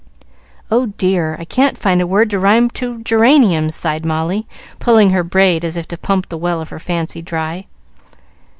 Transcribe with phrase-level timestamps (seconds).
[0.71, 1.35] "Oh, dear!
[1.39, 4.47] I can't find a word to rhyme to 'geranium,'" sighed Molly,
[4.79, 7.67] pulling her braid, as if to pump the well of her fancy dry.